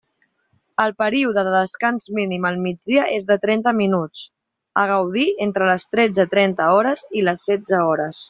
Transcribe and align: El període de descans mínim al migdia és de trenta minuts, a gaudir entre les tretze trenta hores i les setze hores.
El 0.83 0.93
període 1.01 1.41
de 1.47 1.51
descans 1.55 2.07
mínim 2.19 2.47
al 2.49 2.57
migdia 2.63 3.03
és 3.17 3.27
de 3.31 3.37
trenta 3.43 3.73
minuts, 3.81 4.23
a 4.85 4.87
gaudir 4.93 5.27
entre 5.49 5.69
les 5.73 5.87
tretze 5.93 6.27
trenta 6.35 6.73
hores 6.79 7.05
i 7.21 7.25
les 7.29 7.47
setze 7.51 7.85
hores. 7.91 8.17